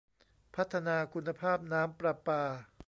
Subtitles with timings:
[0.55, 2.41] พัฒนาคุณภาพน้ำประปา